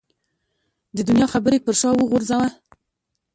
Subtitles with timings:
[0.95, 2.47] د دنیا خبرې پر شا وغورځوه.